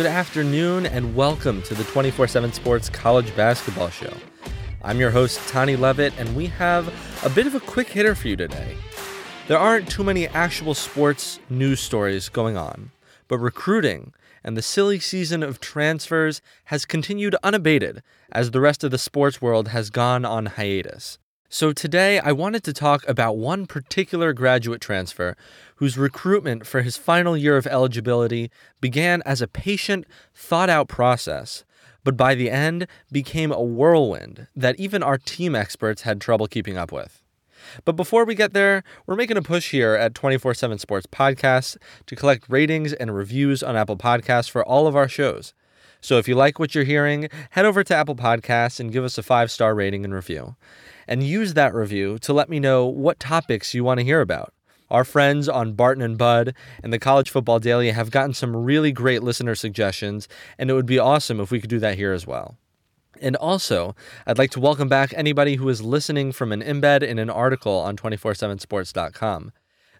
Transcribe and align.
Good 0.00 0.06
afternoon 0.06 0.86
and 0.86 1.14
welcome 1.14 1.60
to 1.60 1.74
the 1.74 1.84
24 1.84 2.26
7 2.26 2.54
Sports 2.54 2.88
College 2.88 3.36
Basketball 3.36 3.90
Show. 3.90 4.10
I'm 4.80 4.98
your 4.98 5.10
host, 5.10 5.46
Tani 5.46 5.76
Levitt, 5.76 6.14
and 6.16 6.34
we 6.34 6.46
have 6.46 6.88
a 7.22 7.28
bit 7.28 7.46
of 7.46 7.54
a 7.54 7.60
quick 7.60 7.88
hitter 7.88 8.14
for 8.14 8.28
you 8.28 8.34
today. 8.34 8.78
There 9.46 9.58
aren't 9.58 9.90
too 9.90 10.02
many 10.02 10.26
actual 10.28 10.72
sports 10.72 11.38
news 11.50 11.80
stories 11.80 12.30
going 12.30 12.56
on, 12.56 12.92
but 13.28 13.40
recruiting 13.40 14.14
and 14.42 14.56
the 14.56 14.62
silly 14.62 15.00
season 15.00 15.42
of 15.42 15.60
transfers 15.60 16.40
has 16.64 16.86
continued 16.86 17.36
unabated 17.42 18.02
as 18.32 18.52
the 18.52 18.60
rest 18.62 18.82
of 18.82 18.92
the 18.92 18.96
sports 18.96 19.42
world 19.42 19.68
has 19.68 19.90
gone 19.90 20.24
on 20.24 20.46
hiatus. 20.46 21.18
So, 21.52 21.72
today 21.72 22.20
I 22.20 22.30
wanted 22.30 22.62
to 22.62 22.72
talk 22.72 23.02
about 23.08 23.36
one 23.36 23.66
particular 23.66 24.32
graduate 24.32 24.80
transfer 24.80 25.36
whose 25.74 25.98
recruitment 25.98 26.64
for 26.64 26.82
his 26.82 26.96
final 26.96 27.36
year 27.36 27.56
of 27.56 27.66
eligibility 27.66 28.52
began 28.80 29.20
as 29.26 29.42
a 29.42 29.48
patient, 29.48 30.06
thought 30.32 30.70
out 30.70 30.86
process, 30.86 31.64
but 32.04 32.16
by 32.16 32.36
the 32.36 32.52
end 32.52 32.86
became 33.10 33.50
a 33.50 33.60
whirlwind 33.60 34.46
that 34.54 34.78
even 34.78 35.02
our 35.02 35.18
team 35.18 35.56
experts 35.56 36.02
had 36.02 36.20
trouble 36.20 36.46
keeping 36.46 36.76
up 36.76 36.92
with. 36.92 37.20
But 37.84 37.96
before 37.96 38.24
we 38.24 38.36
get 38.36 38.52
there, 38.52 38.84
we're 39.04 39.16
making 39.16 39.36
a 39.36 39.42
push 39.42 39.72
here 39.72 39.94
at 39.94 40.14
24 40.14 40.54
7 40.54 40.78
Sports 40.78 41.08
Podcasts 41.08 41.76
to 42.06 42.14
collect 42.14 42.48
ratings 42.48 42.92
and 42.92 43.12
reviews 43.12 43.64
on 43.64 43.74
Apple 43.74 43.96
Podcasts 43.96 44.48
for 44.48 44.64
all 44.64 44.86
of 44.86 44.94
our 44.94 45.08
shows. 45.08 45.52
So 46.00 46.16
if 46.16 46.28
you 46.28 46.36
like 46.36 46.60
what 46.60 46.76
you're 46.76 46.84
hearing, 46.84 47.28
head 47.50 47.66
over 47.66 47.82
to 47.82 47.94
Apple 47.94 48.14
Podcasts 48.14 48.78
and 48.78 48.92
give 48.92 49.02
us 49.02 49.18
a 49.18 49.22
five 49.24 49.50
star 49.50 49.74
rating 49.74 50.04
and 50.04 50.14
review 50.14 50.54
and 51.10 51.24
use 51.24 51.54
that 51.54 51.74
review 51.74 52.18
to 52.20 52.32
let 52.32 52.48
me 52.48 52.60
know 52.60 52.86
what 52.86 53.18
topics 53.18 53.74
you 53.74 53.82
want 53.82 53.98
to 53.98 54.04
hear 54.04 54.20
about. 54.20 54.54
Our 54.90 55.04
friends 55.04 55.48
on 55.48 55.74
Barton 55.74 56.02
and 56.02 56.16
Bud 56.16 56.54
and 56.82 56.92
the 56.92 56.98
College 56.98 57.30
Football 57.30 57.58
Daily 57.58 57.90
have 57.90 58.10
gotten 58.10 58.32
some 58.32 58.56
really 58.56 58.92
great 58.92 59.22
listener 59.22 59.56
suggestions, 59.56 60.28
and 60.56 60.70
it 60.70 60.74
would 60.74 60.86
be 60.86 60.98
awesome 60.98 61.40
if 61.40 61.50
we 61.50 61.60
could 61.60 61.68
do 61.68 61.80
that 61.80 61.96
here 61.96 62.12
as 62.12 62.26
well. 62.26 62.56
And 63.20 63.36
also, 63.36 63.94
I'd 64.26 64.38
like 64.38 64.50
to 64.52 64.60
welcome 64.60 64.88
back 64.88 65.12
anybody 65.14 65.56
who 65.56 65.68
is 65.68 65.82
listening 65.82 66.32
from 66.32 66.52
an 66.52 66.62
embed 66.62 67.02
in 67.02 67.18
an 67.18 67.28
article 67.28 67.74
on 67.74 67.96
247sports.com. 67.96 69.52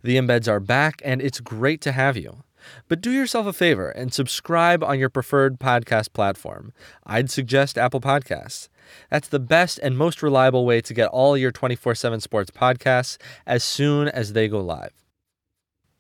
The 0.03 0.17
embeds 0.17 0.49
are 0.49 0.61
back, 0.61 1.03
and 1.05 1.21
it's 1.21 1.41
great 1.41 1.81
to 1.83 1.93
have 1.93 2.17
you. 2.17 2.43
But 2.89 3.01
do 3.01 3.11
yourself 3.11 3.47
a 3.47 3.53
favor 3.53 3.91
and 3.91 4.13
subscribe 4.13 4.83
on 4.83 4.99
your 4.99 5.09
preferred 5.09 5.59
podcast 5.59 6.13
platform. 6.13 6.73
I'd 7.05 7.31
suggest 7.31 7.79
Apple 7.79 8.01
Podcasts. 8.01 8.69
That's 9.11 9.29
the 9.29 9.39
best 9.39 9.79
and 9.83 9.97
most 9.97 10.23
reliable 10.23 10.67
way 10.67 10.81
to 10.81 10.95
get 10.95 11.09
all 11.09 11.37
your 11.37 11.53
24 11.53 11.95
7 11.95 12.21
sports 12.21 12.51
podcasts 12.51 13.19
as 13.47 13.63
soon 13.63 14.09
as 14.09 14.33
they 14.33 14.49
go 14.49 14.61
live. 14.61 14.93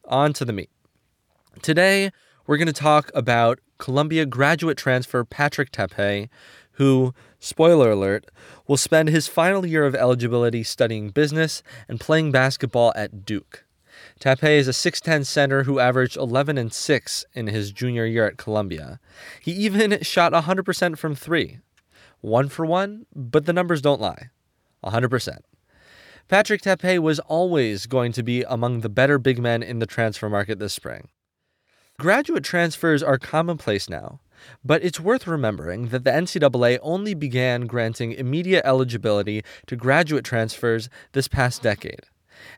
On 0.08 0.33
to 0.33 0.44
the 0.44 0.52
meat. 0.52 0.70
Today, 1.62 2.11
we're 2.47 2.56
going 2.56 2.67
to 2.67 2.72
talk 2.72 3.11
about 3.14 3.61
Columbia 3.78 4.27
graduate 4.27 4.77
transfer 4.77 5.24
Patrick 5.24 5.70
Tape, 5.70 6.28
who, 6.72 7.14
spoiler 7.39 7.91
alert, 7.91 8.27
will 8.67 8.77
spend 8.77 9.08
his 9.08 9.28
final 9.28 9.67
year 9.67 9.84
of 9.84 9.95
eligibility 9.95 10.62
studying 10.62 11.11
business 11.11 11.62
and 11.89 12.01
playing 12.01 12.33
basketball 12.33 12.92
at 12.96 13.24
Duke. 13.24 13.64
Tape 14.18 14.44
is 14.44 14.68
a 14.68 14.72
6'10 14.72 15.27
center 15.27 15.64
who 15.64 15.78
averaged 15.78 16.16
11 16.16 16.58
and 16.58 16.72
6 16.72 17.24
in 17.34 17.46
his 17.46 17.72
junior 17.72 18.05
year 18.05 18.27
at 18.27 18.36
Columbia. 18.36 19.00
He 19.40 19.52
even 19.52 20.02
shot 20.02 20.33
100% 20.33 20.98
from 20.98 21.14
three, 21.14 21.58
one 22.20 22.48
for 22.48 22.66
one, 22.66 23.06
but 23.14 23.46
the 23.46 23.52
numbers 23.52 23.80
don't 23.80 24.00
lie 24.00 24.30
100%. 24.84 25.38
Patrick 26.28 26.62
Tape 26.62 27.02
was 27.02 27.18
always 27.20 27.86
going 27.86 28.12
to 28.12 28.22
be 28.22 28.44
among 28.44 28.80
the 28.80 28.88
better 28.88 29.18
big 29.18 29.40
men 29.40 29.62
in 29.62 29.80
the 29.80 29.86
transfer 29.86 30.28
market 30.28 30.58
this 30.58 30.72
spring. 30.72 31.08
Graduate 31.98 32.44
transfers 32.44 33.02
are 33.02 33.18
commonplace 33.18 33.90
now, 33.90 34.20
but 34.64 34.82
it's 34.82 35.00
worth 35.00 35.27
remembering 35.27 35.88
that 35.88 36.05
the 36.05 36.11
NCAA 36.11 36.78
only 36.82 37.14
began 37.14 37.67
granting 37.67 38.12
immediate 38.12 38.62
eligibility 38.64 39.42
to 39.67 39.77
graduate 39.77 40.24
transfers 40.24 40.88
this 41.12 41.28
past 41.28 41.62
decade, 41.62 42.06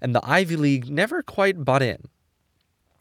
and 0.01 0.15
the 0.15 0.25
Ivy 0.25 0.57
League 0.57 0.91
never 0.91 1.23
quite 1.23 1.65
bought 1.65 1.83
in. 1.83 2.09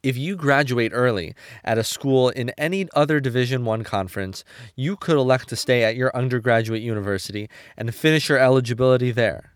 If 0.03 0.17
you 0.17 0.35
graduate 0.35 0.91
early 0.95 1.35
at 1.63 1.77
a 1.77 1.83
school 1.83 2.29
in 2.29 2.49
any 2.57 2.87
other 2.95 3.19
Division 3.19 3.65
1 3.65 3.83
conference, 3.83 4.43
you 4.75 4.95
could 4.95 5.15
elect 5.15 5.47
to 5.49 5.55
stay 5.55 5.83
at 5.83 5.95
your 5.95 6.15
undergraduate 6.15 6.81
university 6.81 7.47
and 7.77 7.93
finish 7.93 8.27
your 8.27 8.39
eligibility 8.39 9.11
there. 9.11 9.53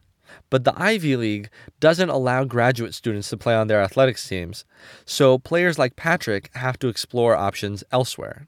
But 0.52 0.64
the 0.64 0.80
Ivy 0.80 1.16
League 1.16 1.50
doesn't 1.80 2.10
allow 2.10 2.44
graduate 2.44 2.94
students 2.94 3.30
to 3.30 3.38
play 3.38 3.56
on 3.56 3.68
their 3.68 3.82
athletics 3.82 4.28
teams, 4.28 4.66
so 5.04 5.40
players 5.40 5.80
like 5.80 5.96
Patrick 5.96 6.52
have 6.56 6.78
to 6.80 6.90
explore 6.90 7.36
options 7.36 7.84
elsewhere. 7.92 8.48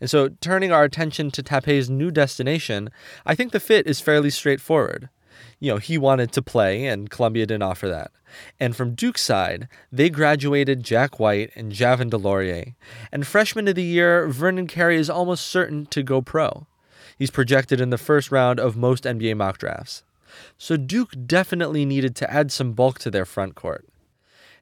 And 0.00 0.08
so, 0.10 0.28
turning 0.40 0.72
our 0.72 0.84
attention 0.84 1.30
to 1.32 1.42
Tape's 1.42 1.88
new 1.88 2.10
destination, 2.10 2.90
I 3.26 3.34
think 3.34 3.52
the 3.52 3.60
fit 3.60 3.86
is 3.86 4.00
fairly 4.00 4.30
straightforward 4.30 5.10
you 5.58 5.70
know, 5.70 5.78
he 5.78 5.98
wanted 5.98 6.32
to 6.32 6.42
play, 6.42 6.86
and 6.86 7.10
Columbia 7.10 7.46
didn't 7.46 7.62
offer 7.62 7.88
that. 7.88 8.10
And 8.58 8.74
from 8.74 8.94
Duke's 8.94 9.22
side, 9.22 9.68
they 9.90 10.10
graduated 10.10 10.82
Jack 10.82 11.18
White 11.18 11.50
and 11.54 11.72
Javin 11.72 12.10
DeLaurier. 12.10 12.74
And 13.12 13.26
freshman 13.26 13.68
of 13.68 13.74
the 13.74 13.82
year, 13.82 14.28
Vernon 14.28 14.66
Carey 14.66 14.96
is 14.96 15.10
almost 15.10 15.46
certain 15.46 15.86
to 15.86 16.02
go 16.02 16.20
pro. 16.20 16.66
He's 17.18 17.30
projected 17.30 17.80
in 17.80 17.90
the 17.90 17.98
first 17.98 18.30
round 18.30 18.58
of 18.58 18.76
most 18.76 19.04
NBA 19.04 19.36
mock 19.36 19.58
drafts. 19.58 20.02
So 20.58 20.76
Duke 20.76 21.12
definitely 21.26 21.84
needed 21.84 22.16
to 22.16 22.30
add 22.30 22.50
some 22.50 22.72
bulk 22.72 22.98
to 23.00 23.10
their 23.10 23.24
front 23.24 23.54
court. 23.54 23.86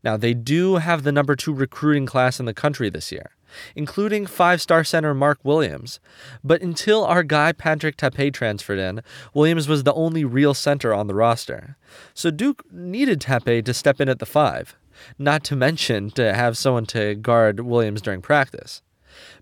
Now, 0.04 0.16
they 0.16 0.34
do 0.34 0.76
have 0.76 1.02
the 1.02 1.12
number 1.12 1.36
two 1.36 1.54
recruiting 1.54 2.06
class 2.06 2.40
in 2.40 2.46
the 2.46 2.54
country 2.54 2.90
this 2.90 3.12
year 3.12 3.30
including 3.74 4.26
five 4.26 4.60
star 4.60 4.84
center 4.84 5.14
Mark 5.14 5.38
Williams. 5.42 6.00
But 6.42 6.62
until 6.62 7.04
our 7.04 7.22
guy 7.22 7.52
Patrick 7.52 7.96
Tape 7.96 8.34
transferred 8.34 8.78
in, 8.78 9.02
Williams 9.34 9.68
was 9.68 9.84
the 9.84 9.94
only 9.94 10.24
real 10.24 10.54
center 10.54 10.92
on 10.94 11.06
the 11.06 11.14
roster. 11.14 11.76
So 12.14 12.30
Duke 12.30 12.64
needed 12.72 13.20
Tape 13.20 13.64
to 13.64 13.74
step 13.74 14.00
in 14.00 14.08
at 14.08 14.18
the 14.18 14.26
five, 14.26 14.76
not 15.18 15.44
to 15.44 15.56
mention 15.56 16.10
to 16.12 16.34
have 16.34 16.56
someone 16.56 16.86
to 16.86 17.14
guard 17.14 17.60
Williams 17.60 18.02
during 18.02 18.22
practice. 18.22 18.82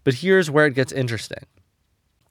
But 0.05 0.15
here's 0.15 0.51
where 0.51 0.67
it 0.67 0.75
gets 0.75 0.93
interesting. 0.93 1.45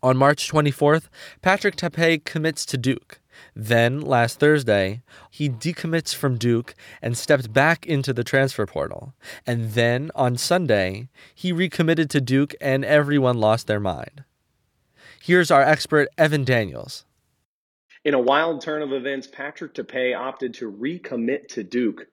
On 0.02 0.16
March 0.16 0.50
24th, 0.50 1.10
Patrick 1.42 1.76
Tape 1.76 2.24
commits 2.24 2.66
to 2.68 2.78
Duke. 2.78 3.20
Then, 3.56 4.02
last 4.02 4.40
Thursday, 4.40 5.02
he 5.30 5.50
decommits 5.50 6.14
from 6.14 6.38
Duke 6.38 6.76
and 7.02 7.18
stepped 7.18 7.54
back 7.54 7.86
into 7.86 8.14
the 8.14 8.24
transfer 8.24 8.66
portal. 8.66 9.14
And 9.46 9.72
then, 9.72 10.12
on 10.16 10.38
Sunday, 10.38 11.10
he 11.34 11.52
recommitted 11.52 12.10
to 12.12 12.22
Duke 12.22 12.56
and 12.62 12.86
everyone 12.86 13.38
lost 13.38 13.68
their 13.68 13.80
mind. 13.80 14.24
Here's 15.22 15.52
our 15.52 15.62
expert, 15.62 16.10
Evan 16.18 16.44
Daniels. 16.44 17.06
In 18.06 18.14
a 18.14 18.20
wild 18.20 18.62
turn 18.62 18.82
of 18.82 18.94
events, 18.94 19.28
Patrick 19.28 19.74
Tape 19.74 20.16
opted 20.16 20.54
to 20.56 20.72
recommit 20.72 21.50
to 21.50 21.64
Duke 21.64 22.08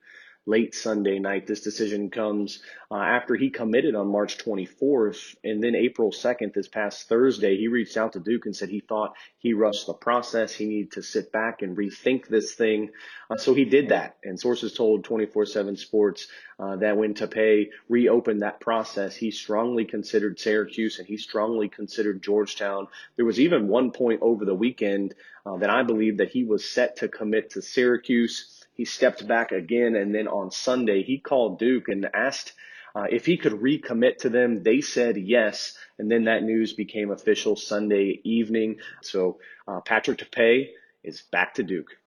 late 0.47 0.73
Sunday 0.73 1.19
night. 1.19 1.45
This 1.45 1.61
decision 1.61 2.09
comes 2.09 2.61
uh, 2.89 2.95
after 2.95 3.35
he 3.35 3.49
committed 3.49 3.95
on 3.95 4.07
March 4.07 4.37
24th. 4.37 5.35
And 5.43 5.61
then 5.61 5.75
April 5.75 6.11
2nd, 6.11 6.53
this 6.53 6.69
past 6.69 7.09
Thursday, 7.09 7.57
he 7.57 7.67
reached 7.67 7.97
out 7.97 8.13
to 8.13 8.21
Duke 8.21 8.45
and 8.45 8.55
said 8.55 8.69
he 8.69 8.79
thought 8.79 9.15
he 9.37 9.53
rushed 9.53 9.87
the 9.87 9.93
process. 9.93 10.53
He 10.53 10.65
needed 10.65 10.93
to 10.93 11.03
sit 11.03 11.33
back 11.33 11.61
and 11.61 11.75
rethink 11.75 12.27
this 12.27 12.53
thing. 12.53 12.91
Uh, 13.29 13.35
so 13.35 13.53
he 13.53 13.65
did 13.65 13.89
that. 13.89 14.15
And 14.23 14.39
sources 14.39 14.73
told 14.73 15.03
24 15.03 15.45
7 15.45 15.75
Sports 15.75 16.27
uh, 16.59 16.77
that 16.77 16.97
when 16.97 17.13
Tape 17.13 17.71
reopened 17.89 18.41
that 18.41 18.61
process, 18.61 19.15
he 19.17 19.31
strongly 19.31 19.83
considered 19.83 20.39
Syracuse 20.39 20.97
and 20.97 21.07
he 21.07 21.17
strongly 21.17 21.67
considered 21.67 22.23
Georgetown. 22.23 22.87
There 23.17 23.25
was 23.25 23.39
even 23.39 23.67
one 23.67 23.91
point 23.91 24.21
over 24.21 24.45
the 24.45 24.55
weekend 24.55 25.13
uh, 25.45 25.57
that 25.57 25.69
I 25.69 25.83
believe 25.83 26.17
that 26.17 26.29
he 26.29 26.45
was 26.45 26.67
set 26.67 26.97
to 26.97 27.09
commit 27.09 27.51
to 27.51 27.61
Syracuse 27.61 28.57
he 28.77 28.85
stepped 28.85 29.27
back 29.27 29.51
again. 29.51 29.95
And 29.95 30.13
then 30.13 30.27
on 30.27 30.51
Sunday, 30.51 31.03
he 31.03 31.17
called 31.17 31.59
Duke 31.59 31.89
and 31.89 32.07
asked 32.13 32.53
uh, 32.95 33.05
if 33.09 33.25
he 33.25 33.35
could 33.35 33.53
recommit 33.53 34.19
to 34.19 34.29
them. 34.29 34.63
They 34.63 34.81
said 34.81 35.17
yes. 35.17 35.73
And 35.97 36.09
then 36.09 36.25
that 36.25 36.43
news 36.43 36.73
became 36.73 37.11
official 37.11 37.55
Sunday 37.55 38.21
evening. 38.23 38.77
So 39.01 39.39
uh, 39.67 39.81
Patrick 39.81 40.31
Tape 40.31 40.73
is 41.03 41.23
back 41.31 41.55
to 41.55 41.63
Duke. 41.63 41.97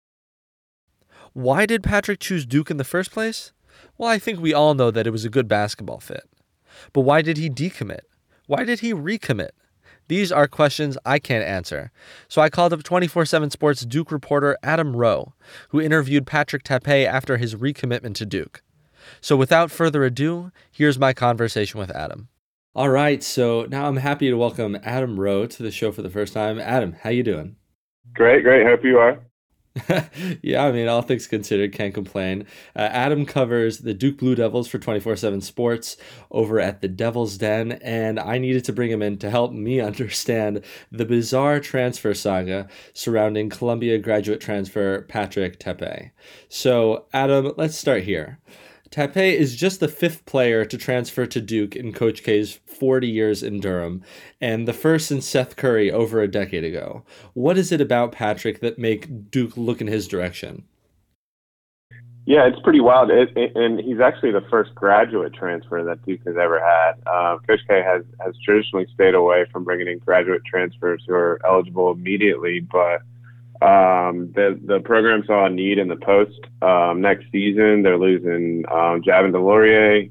Why 1.32 1.66
did 1.66 1.82
Patrick 1.82 2.20
choose 2.20 2.46
Duke 2.46 2.70
in 2.70 2.76
the 2.76 2.84
first 2.84 3.10
place? 3.10 3.52
Well, 3.98 4.08
I 4.08 4.18
think 4.18 4.40
we 4.40 4.54
all 4.54 4.74
know 4.74 4.90
that 4.90 5.06
it 5.06 5.10
was 5.10 5.24
a 5.24 5.30
good 5.30 5.48
basketball 5.48 6.00
fit. 6.00 6.28
But 6.92 7.02
why 7.02 7.22
did 7.22 7.36
he 7.36 7.50
decommit? 7.50 8.00
Why 8.46 8.64
did 8.64 8.80
he 8.80 8.92
recommit? 8.92 9.50
These 10.10 10.32
are 10.32 10.48
questions 10.48 10.98
I 11.06 11.20
can't 11.20 11.44
answer. 11.44 11.92
So 12.26 12.42
I 12.42 12.48
called 12.50 12.72
up 12.72 12.82
24 12.82 13.26
7 13.26 13.48
Sports 13.50 13.86
Duke 13.86 14.10
reporter 14.10 14.58
Adam 14.60 14.96
Rowe, 14.96 15.34
who 15.68 15.80
interviewed 15.80 16.26
Patrick 16.26 16.64
Tape 16.64 16.88
after 16.88 17.36
his 17.36 17.54
recommitment 17.54 18.14
to 18.16 18.26
Duke. 18.26 18.60
So 19.20 19.36
without 19.36 19.70
further 19.70 20.02
ado, 20.02 20.50
here's 20.68 20.98
my 20.98 21.12
conversation 21.12 21.78
with 21.78 21.92
Adam. 21.92 22.26
All 22.74 22.88
right, 22.88 23.22
so 23.22 23.68
now 23.70 23.86
I'm 23.86 23.98
happy 23.98 24.28
to 24.28 24.36
welcome 24.36 24.76
Adam 24.82 25.20
Rowe 25.20 25.46
to 25.46 25.62
the 25.62 25.70
show 25.70 25.92
for 25.92 26.02
the 26.02 26.10
first 26.10 26.32
time. 26.32 26.58
Adam, 26.58 26.96
how 27.04 27.10
you 27.10 27.22
doing? 27.22 27.54
Great, 28.12 28.42
great. 28.42 28.66
Hope 28.66 28.82
you 28.82 28.98
are. 28.98 29.29
yeah, 30.42 30.64
I 30.64 30.72
mean, 30.72 30.88
all 30.88 31.02
things 31.02 31.28
considered, 31.28 31.72
can't 31.72 31.94
complain. 31.94 32.46
Uh, 32.74 32.80
Adam 32.80 33.24
covers 33.24 33.78
the 33.78 33.94
Duke 33.94 34.18
Blue 34.18 34.34
Devils 34.34 34.68
for 34.68 34.78
24 34.78 35.16
7 35.16 35.40
Sports 35.40 35.96
over 36.30 36.58
at 36.58 36.80
the 36.80 36.88
Devil's 36.88 37.38
Den, 37.38 37.72
and 37.72 38.18
I 38.18 38.38
needed 38.38 38.64
to 38.64 38.72
bring 38.72 38.90
him 38.90 39.02
in 39.02 39.16
to 39.18 39.30
help 39.30 39.52
me 39.52 39.80
understand 39.90 40.64
the 40.90 41.04
bizarre 41.04 41.60
transfer 41.60 42.14
saga 42.14 42.68
surrounding 42.92 43.48
Columbia 43.48 43.98
graduate 43.98 44.40
transfer 44.40 45.02
Patrick 45.02 45.58
Tape. 45.60 46.10
So, 46.48 47.06
Adam, 47.12 47.52
let's 47.56 47.76
start 47.76 48.02
here. 48.02 48.38
Tape 48.90 49.16
is 49.16 49.54
just 49.54 49.78
the 49.78 49.86
fifth 49.86 50.26
player 50.26 50.64
to 50.64 50.76
transfer 50.76 51.24
to 51.24 51.40
Duke 51.40 51.76
in 51.76 51.92
Coach 51.92 52.24
K's 52.24 52.58
40 52.66 53.06
years 53.06 53.40
in 53.40 53.60
Durham, 53.60 54.02
and 54.40 54.66
the 54.66 54.72
first 54.72 55.06
since 55.06 55.26
Seth 55.26 55.54
Curry 55.54 55.92
over 55.92 56.20
a 56.20 56.26
decade 56.26 56.64
ago. 56.64 57.04
What 57.32 57.56
is 57.56 57.70
it 57.70 57.80
about 57.80 58.10
Patrick 58.10 58.58
that 58.60 58.80
make 58.80 59.30
Duke 59.30 59.56
look 59.56 59.80
in 59.80 59.86
his 59.86 60.08
direction? 60.08 60.64
Yeah, 62.26 62.46
it's 62.46 62.60
pretty 62.62 62.80
wild, 62.80 63.10
it, 63.12 63.30
it, 63.36 63.52
and 63.54 63.78
he's 63.78 64.00
actually 64.00 64.32
the 64.32 64.44
first 64.50 64.74
graduate 64.74 65.34
transfer 65.34 65.84
that 65.84 66.04
Duke 66.04 66.20
has 66.26 66.36
ever 66.36 66.60
had. 66.60 66.94
Uh, 67.06 67.38
Coach 67.46 67.60
K 67.68 67.82
has 67.82 68.02
has 68.24 68.34
traditionally 68.44 68.86
stayed 68.92 69.14
away 69.14 69.46
from 69.52 69.62
bringing 69.62 69.86
in 69.86 69.98
graduate 69.98 70.42
transfers 70.44 71.02
who 71.06 71.14
are 71.14 71.40
eligible 71.46 71.92
immediately, 71.92 72.58
but 72.58 73.02
um, 73.62 74.32
the 74.34 74.58
the 74.64 74.80
program 74.80 75.22
saw 75.26 75.46
a 75.46 75.50
need 75.50 75.78
in 75.78 75.88
the 75.88 75.96
post. 75.96 76.40
Um, 76.62 77.00
next 77.00 77.26
season, 77.30 77.82
they're 77.82 77.98
losing 77.98 78.64
um, 78.70 79.02
Javin 79.02 79.32
DeLaurier, 79.32 80.10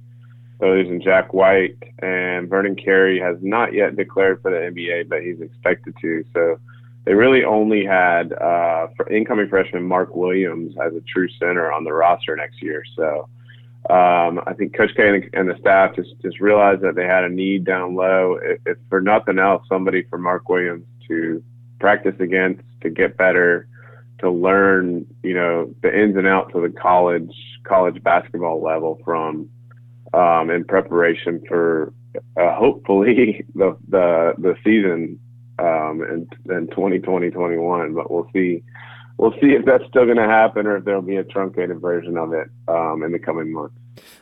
they're 0.60 0.78
losing 0.78 1.02
Jack 1.02 1.34
White, 1.34 1.78
and 2.00 2.48
Vernon 2.48 2.76
Carey 2.76 3.20
has 3.20 3.38
not 3.42 3.74
yet 3.74 3.96
declared 3.96 4.42
for 4.42 4.52
the 4.52 4.58
NBA, 4.58 5.10
but 5.10 5.24
he's 5.24 5.42
expected 5.42 5.96
to. 6.02 6.24
So 6.34 6.60
they 7.06 7.14
really 7.14 7.44
only 7.44 7.86
had 7.86 8.34
uh, 8.34 8.88
incoming 9.10 9.50
freshman 9.50 9.84
Mark 9.84 10.16
Williams 10.16 10.76
as 10.86 10.94
a 10.94 11.02
true 11.02 11.28
center 11.40 11.72
on 11.72 11.84
the 11.84 11.94
roster 11.94 12.36
next 12.36 12.62
year. 12.62 12.84
So 12.96 13.28
um, 13.90 14.42
I 14.46 14.54
think 14.56 14.76
Coach 14.76 14.92
K 14.96 15.10
and 15.10 15.24
the, 15.24 15.40
and 15.40 15.50
the, 15.50 15.58
staff 15.60 15.96
just 15.96 16.10
just 16.22 16.40
realized 16.40 16.82
that 16.82 16.96
they 16.96 17.06
had 17.06 17.24
a 17.24 17.30
need 17.30 17.64
down 17.64 17.96
low. 17.96 18.38
If, 18.44 18.60
if 18.66 18.78
for 18.90 19.02
nothing 19.02 19.40
else, 19.40 19.64
somebody 19.68 20.04
for 20.04 20.20
Mark 20.20 20.50
Williams 20.50 20.86
to 21.08 21.42
practice 21.80 22.16
against, 22.20 22.62
to 22.82 22.90
get 22.90 23.18
better, 23.18 23.68
to 24.20 24.30
learn, 24.30 25.06
you 25.24 25.34
know, 25.34 25.74
the 25.82 25.98
ins 25.98 26.18
and 26.18 26.28
outs 26.28 26.52
of 26.54 26.62
the 26.62 26.70
college 26.70 27.32
college 27.64 28.02
basketball 28.04 28.62
level 28.62 29.00
from 29.04 29.50
um, 30.14 30.50
in 30.50 30.64
preparation 30.66 31.42
for 31.48 31.94
uh, 32.38 32.56
hopefully 32.56 33.46
the 33.56 33.78
the 33.88 34.34
the 34.38 34.56
season 34.64 35.20
um, 35.60 36.02
in, 36.04 36.28
in 36.54 36.68
2020 36.68 37.30
21. 37.30 37.94
But 37.94 38.12
we'll 38.12 38.30
see. 38.34 38.64
We'll 39.18 39.34
see 39.42 39.48
if 39.48 39.66
that's 39.66 39.84
still 39.90 40.06
going 40.06 40.16
to 40.16 40.24
happen 40.24 40.66
or 40.66 40.78
if 40.78 40.86
there'll 40.86 41.02
be 41.02 41.18
a 41.18 41.26
truncated 41.26 41.82
version 41.82 42.18
of 42.18 42.32
it 42.32 42.48
um, 42.70 43.04
in 43.04 43.12
the 43.12 43.20
coming 43.20 43.52
months. 43.52 43.76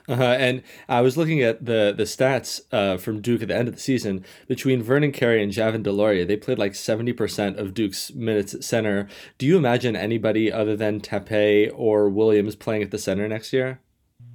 Uh-huh. 0.08 0.24
And 0.24 0.64
I 0.88 1.02
was 1.02 1.18
looking 1.18 1.42
at 1.42 1.66
the 1.66 1.94
the 1.96 2.04
stats 2.04 2.62
uh, 2.72 2.98
from 2.98 3.22
Duke 3.22 3.42
at 3.42 3.50
the 3.50 3.56
end 3.56 3.68
of 3.68 3.76
the 3.76 3.82
season 3.82 4.24
between 4.48 4.82
Vernon 4.82 5.12
Carey 5.12 5.44
and 5.44 5.52
Javin 5.52 5.84
DeLaurier. 5.84 6.26
They 6.26 6.38
played 6.38 6.58
like 6.58 6.76
seventy 6.76 7.14
percent 7.14 7.60
of 7.60 7.74
Duke's 7.74 8.14
minutes 8.14 8.54
at 8.54 8.64
center. 8.64 9.08
Do 9.38 9.46
you 9.46 9.58
imagine 9.58 9.96
anybody 9.96 10.52
other 10.52 10.78
than 10.78 11.02
Tape 11.02 11.72
or 11.76 12.10
Williams 12.10 12.56
playing 12.56 12.84
at 12.84 12.92
the 12.92 12.98
center 12.98 13.28
next 13.28 13.52
year? 13.52 13.82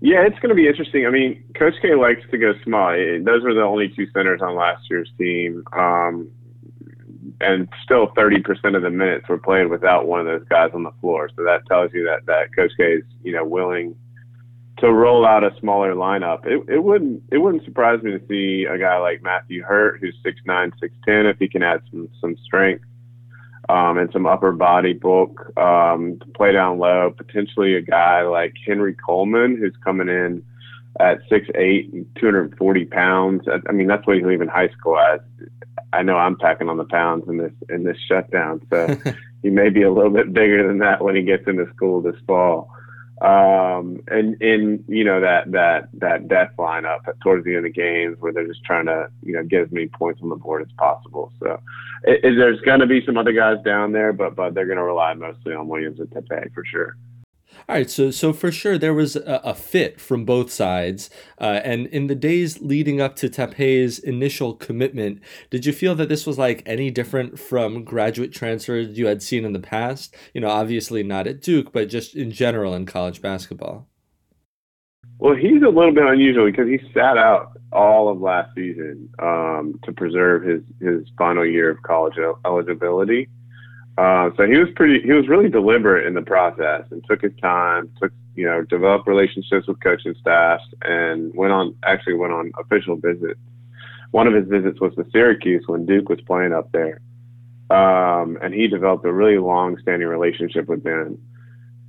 Yeah, 0.00 0.26
it's 0.26 0.38
going 0.40 0.48
to 0.48 0.54
be 0.54 0.66
interesting. 0.66 1.06
I 1.06 1.10
mean, 1.10 1.44
Coach 1.54 1.74
K 1.80 1.94
likes 1.94 2.22
to 2.32 2.38
go 2.38 2.54
small. 2.64 2.90
Those 2.90 3.44
were 3.44 3.54
the 3.54 3.62
only 3.62 3.88
two 3.88 4.06
centers 4.12 4.42
on 4.42 4.56
last 4.56 4.82
year's 4.90 5.10
team. 5.16 5.62
Um, 5.72 6.30
and 7.40 7.68
still 7.84 8.08
30% 8.08 8.76
of 8.76 8.82
the 8.82 8.90
minutes 8.90 9.28
were 9.28 9.38
played 9.38 9.68
without 9.68 10.06
one 10.06 10.20
of 10.20 10.26
those 10.26 10.46
guys 10.48 10.70
on 10.74 10.82
the 10.82 10.92
floor. 11.00 11.28
So 11.36 11.44
that 11.44 11.66
tells 11.66 11.92
you 11.92 12.04
that, 12.04 12.26
that 12.26 12.54
Coach 12.54 12.72
K 12.76 12.94
is, 12.94 13.04
you 13.22 13.32
know, 13.32 13.44
willing 13.44 13.96
to 14.82 14.92
roll 14.92 15.24
out 15.24 15.44
a 15.44 15.54
smaller 15.60 15.94
lineup. 15.94 16.44
It, 16.44 16.60
it 16.68 16.82
wouldn't 16.82 17.22
it 17.30 17.38
wouldn't 17.38 17.64
surprise 17.64 18.02
me 18.02 18.10
to 18.10 18.20
see 18.28 18.66
a 18.68 18.76
guy 18.76 18.98
like 18.98 19.22
Matthew 19.22 19.62
Hurt, 19.62 20.00
who's 20.00 20.16
six 20.24 20.40
nine, 20.44 20.72
six 20.80 20.92
ten, 21.06 21.26
if 21.26 21.38
he 21.38 21.48
can 21.48 21.62
add 21.62 21.82
some 21.90 22.08
some 22.20 22.36
strength 22.44 22.84
um, 23.68 23.96
and 23.96 24.10
some 24.12 24.26
upper 24.26 24.50
body 24.50 24.92
bulk 24.92 25.56
um, 25.56 26.18
to 26.18 26.26
play 26.34 26.50
down 26.50 26.78
low. 26.78 27.14
Potentially 27.16 27.76
a 27.76 27.80
guy 27.80 28.22
like 28.22 28.54
Henry 28.66 28.94
Coleman, 28.94 29.56
who's 29.56 29.76
coming 29.84 30.08
in 30.08 30.44
at 30.98 31.20
six 31.28 31.46
eight, 31.54 31.92
two 32.16 32.26
hundred 32.26 32.58
forty 32.58 32.84
pounds. 32.84 33.42
I, 33.46 33.60
I 33.68 33.72
mean, 33.72 33.86
that's 33.86 34.04
what 34.04 34.16
he's 34.16 34.26
leaving 34.26 34.48
high 34.48 34.68
school 34.68 34.98
as. 34.98 35.20
I 35.94 36.02
know 36.02 36.16
I'm 36.16 36.36
packing 36.36 36.68
on 36.68 36.76
the 36.76 36.84
pounds 36.84 37.28
in 37.28 37.36
this 37.36 37.52
in 37.68 37.84
this 37.84 37.98
shutdown, 38.08 38.66
so 38.68 38.96
he 39.42 39.50
may 39.50 39.68
be 39.68 39.82
a 39.82 39.92
little 39.92 40.10
bit 40.10 40.32
bigger 40.32 40.66
than 40.66 40.78
that 40.78 41.04
when 41.04 41.14
he 41.14 41.22
gets 41.22 41.46
into 41.46 41.72
school 41.72 42.00
this 42.00 42.16
fall 42.26 42.68
um, 43.22 44.02
and 44.08 44.40
in 44.42 44.84
you 44.88 45.04
know 45.04 45.20
that 45.20 45.50
that 45.52 45.88
that 45.94 46.26
death 46.26 46.50
lineup 46.58 47.00
towards 47.22 47.44
the 47.44 47.50
end 47.50 47.58
of 47.58 47.72
the 47.72 47.80
games 47.80 48.16
where 48.18 48.32
they're 48.32 48.46
just 48.46 48.64
trying 48.64 48.86
to 48.86 49.08
you 49.22 49.32
know 49.32 49.44
get 49.44 49.62
as 49.62 49.70
many 49.70 49.86
points 49.86 50.20
on 50.22 50.28
the 50.28 50.36
board 50.36 50.62
as 50.62 50.72
possible. 50.76 51.32
So 51.38 51.60
it, 52.02 52.20
it, 52.24 52.36
there's 52.36 52.60
going 52.62 52.80
to 52.80 52.86
be 52.86 53.04
some 53.06 53.16
other 53.16 53.32
guys 53.32 53.58
down 53.64 53.92
there, 53.92 54.12
but 54.12 54.34
but 54.34 54.54
they're 54.54 54.66
going 54.66 54.78
to 54.78 54.84
rely 54.84 55.14
mostly 55.14 55.54
on 55.54 55.68
Williams 55.68 56.00
and 56.00 56.10
Tape 56.10 56.52
for 56.52 56.64
sure. 56.64 56.96
All 57.68 57.76
right, 57.76 57.88
so 57.88 58.10
so 58.10 58.32
for 58.32 58.50
sure 58.50 58.76
there 58.76 58.94
was 58.94 59.14
a, 59.14 59.40
a 59.44 59.54
fit 59.54 60.00
from 60.00 60.24
both 60.24 60.50
sides, 60.50 61.10
uh, 61.40 61.60
and 61.64 61.86
in 61.88 62.08
the 62.08 62.14
days 62.14 62.60
leading 62.60 63.00
up 63.00 63.14
to 63.16 63.28
Tape's 63.28 63.98
initial 63.98 64.54
commitment, 64.54 65.20
did 65.50 65.64
you 65.64 65.72
feel 65.72 65.94
that 65.94 66.08
this 66.08 66.26
was 66.26 66.38
like 66.38 66.62
any 66.66 66.90
different 66.90 67.38
from 67.38 67.84
graduate 67.84 68.32
transfers 68.32 68.98
you 68.98 69.06
had 69.06 69.22
seen 69.22 69.44
in 69.44 69.52
the 69.52 69.60
past? 69.60 70.14
You 70.34 70.40
know, 70.40 70.48
obviously 70.48 71.02
not 71.02 71.26
at 71.26 71.40
Duke, 71.40 71.72
but 71.72 71.88
just 71.88 72.16
in 72.16 72.32
general 72.32 72.74
in 72.74 72.86
college 72.86 73.22
basketball. 73.22 73.88
Well, 75.18 75.36
he's 75.36 75.62
a 75.62 75.68
little 75.68 75.94
bit 75.94 76.04
unusual 76.04 76.46
because 76.46 76.66
he 76.66 76.80
sat 76.92 77.16
out 77.16 77.56
all 77.72 78.08
of 78.08 78.20
last 78.20 78.52
season 78.56 79.08
um, 79.20 79.78
to 79.84 79.92
preserve 79.92 80.42
his 80.42 80.62
his 80.80 81.08
final 81.16 81.46
year 81.46 81.70
of 81.70 81.82
college 81.82 82.14
eligibility. 82.44 83.28
Uh, 83.98 84.30
so 84.36 84.46
he 84.46 84.56
was 84.56 84.68
pretty, 84.74 85.02
he 85.02 85.12
was 85.12 85.28
really 85.28 85.48
deliberate 85.48 86.06
in 86.06 86.14
the 86.14 86.22
process 86.22 86.84
and 86.90 87.04
took 87.08 87.20
his 87.20 87.32
time, 87.42 87.90
took, 88.00 88.12
you 88.34 88.46
know, 88.46 88.62
developed 88.62 89.06
relationships 89.06 89.66
with 89.66 89.78
coaching 89.82 90.14
staffs 90.20 90.64
and 90.82 91.32
went 91.34 91.52
on, 91.52 91.74
actually 91.84 92.14
went 92.14 92.32
on 92.32 92.50
official 92.58 92.96
visits. 92.96 93.38
One 94.10 94.26
of 94.26 94.34
his 94.34 94.46
visits 94.48 94.80
was 94.80 94.94
to 94.94 95.04
Syracuse 95.12 95.64
when 95.66 95.84
Duke 95.84 96.08
was 96.08 96.20
playing 96.22 96.52
up 96.52 96.72
there. 96.72 97.00
Um, 97.70 98.38
and 98.42 98.52
he 98.52 98.68
developed 98.68 99.04
a 99.04 99.12
really 99.12 99.38
long 99.38 99.78
standing 99.80 100.08
relationship 100.08 100.68
with 100.68 100.84
them. 100.84 101.18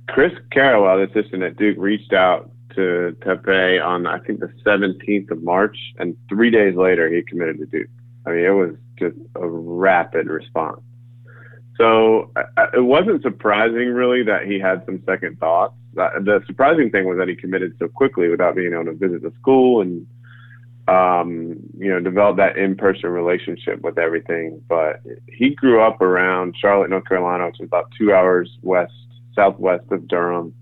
Chris 0.08 0.32
Carrawell, 0.52 1.06
the 1.06 1.20
assistant 1.20 1.42
at 1.42 1.56
Duke, 1.56 1.76
reached 1.78 2.12
out 2.12 2.50
to 2.74 3.16
Tape 3.22 3.82
on, 3.82 4.06
I 4.06 4.18
think, 4.20 4.40
the 4.40 4.50
17th 4.64 5.30
of 5.30 5.42
March. 5.42 5.76
And 5.98 6.16
three 6.28 6.50
days 6.50 6.76
later, 6.76 7.12
he 7.12 7.22
committed 7.22 7.58
to 7.58 7.66
Duke. 7.66 7.88
I 8.26 8.30
mean, 8.30 8.44
it 8.44 8.50
was 8.50 8.76
just 8.98 9.16
a 9.36 9.46
rapid 9.46 10.26
response. 10.26 10.80
So 11.76 12.30
it 12.72 12.84
wasn't 12.84 13.22
surprising, 13.22 13.88
really, 13.88 14.22
that 14.24 14.46
he 14.46 14.60
had 14.60 14.84
some 14.86 15.02
second 15.06 15.38
thoughts. 15.40 15.74
The 15.94 16.42
surprising 16.46 16.90
thing 16.90 17.04
was 17.06 17.18
that 17.18 17.28
he 17.28 17.34
committed 17.34 17.74
so 17.78 17.88
quickly 17.88 18.28
without 18.28 18.54
being 18.54 18.72
able 18.72 18.84
to 18.86 18.92
visit 18.92 19.22
the 19.22 19.32
school 19.40 19.80
and, 19.80 20.06
um, 20.86 21.56
you 21.76 21.90
know, 21.90 21.98
develop 21.98 22.36
that 22.36 22.56
in-person 22.56 23.10
relationship 23.10 23.80
with 23.82 23.98
everything. 23.98 24.62
But 24.68 25.00
he 25.28 25.50
grew 25.50 25.80
up 25.82 26.00
around 26.00 26.54
Charlotte, 26.60 26.90
North 26.90 27.08
Carolina, 27.08 27.46
which 27.46 27.60
is 27.60 27.66
about 27.66 27.90
two 27.98 28.12
hours 28.12 28.56
west, 28.62 28.92
southwest 29.34 29.90
of 29.90 30.06
Durham. 30.06 30.54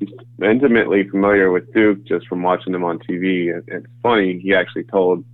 He's 0.00 0.10
intimately 0.42 1.08
familiar 1.08 1.50
with 1.50 1.72
Duke 1.72 2.04
just 2.04 2.26
from 2.26 2.42
watching 2.42 2.72
them 2.72 2.84
on 2.84 2.98
TV. 2.98 3.58
It's 3.68 3.86
funny, 4.02 4.38
he 4.38 4.54
actually 4.54 4.84
told 4.84 5.24